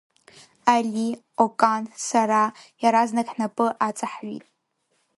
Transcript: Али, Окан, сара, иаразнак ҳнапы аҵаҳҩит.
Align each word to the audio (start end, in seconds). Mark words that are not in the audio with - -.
Али, 0.73 1.07
Окан, 1.43 1.83
сара, 2.07 2.43
иаразнак 2.81 3.27
ҳнапы 3.33 3.67
аҵаҳҩит. 3.87 4.43